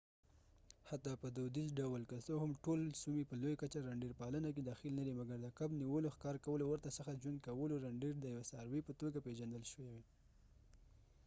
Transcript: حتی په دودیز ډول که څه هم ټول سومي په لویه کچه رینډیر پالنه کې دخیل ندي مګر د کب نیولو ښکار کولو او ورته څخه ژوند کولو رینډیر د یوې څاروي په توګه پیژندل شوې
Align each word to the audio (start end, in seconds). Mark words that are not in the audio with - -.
حتی 0.89 1.13
په 1.21 1.27
دودیز 1.37 1.69
ډول 1.79 2.01
که 2.09 2.17
څه 2.27 2.33
هم 2.43 2.51
ټول 2.63 2.79
سومي 3.01 3.23
په 3.27 3.35
لویه 3.41 3.57
کچه 3.61 3.79
رینډیر 3.87 4.13
پالنه 4.21 4.49
کې 4.55 4.61
دخیل 4.63 4.93
ندي 4.99 5.13
مګر 5.19 5.37
د 5.41 5.47
کب 5.57 5.69
نیولو 5.81 6.13
ښکار 6.15 6.35
کولو 6.45 6.63
او 6.65 6.69
ورته 6.73 6.89
څخه 6.97 7.19
ژوند 7.21 7.39
کولو 7.47 7.75
رینډیر 7.85 8.13
د 8.19 8.25
یوې 8.33 8.45
څاروي 8.51 8.81
په 8.87 8.93
توګه 9.01 9.17
پیژندل 9.25 9.63
شوې 9.73 9.99